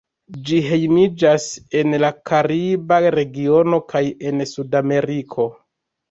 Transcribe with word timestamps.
Ĝi 0.49 0.59
hejmiĝas 0.67 1.43
en 1.81 1.91
la 2.03 2.09
kariba 2.29 2.97
regiono 3.17 3.79
kaj 3.91 4.01
en 4.31 4.41
Sudameriko. 4.53 5.47